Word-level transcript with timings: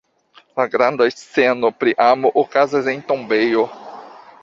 La 0.59 0.63
granda 0.75 1.07
sceno 1.17 1.71
pri 1.83 1.95
amo, 2.09 2.35
okazas 2.45 2.93
en 2.97 3.07
tombejo! 3.13 3.71